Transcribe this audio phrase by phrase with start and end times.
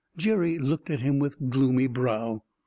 [0.17, 2.41] Jerry looked at him with gloomy brow.